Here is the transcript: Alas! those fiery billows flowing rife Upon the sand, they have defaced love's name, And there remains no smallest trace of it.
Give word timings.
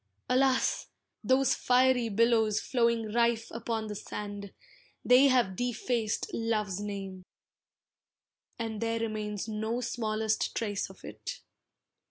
Alas! 0.27 0.87
those 1.23 1.53
fiery 1.53 2.09
billows 2.09 2.59
flowing 2.59 3.13
rife 3.13 3.51
Upon 3.51 3.85
the 3.85 3.93
sand, 3.93 4.51
they 5.05 5.27
have 5.27 5.55
defaced 5.55 6.31
love's 6.33 6.79
name, 6.79 7.23
And 8.57 8.81
there 8.81 8.99
remains 8.99 9.47
no 9.47 9.79
smallest 9.79 10.55
trace 10.55 10.89
of 10.89 11.05
it. 11.05 11.41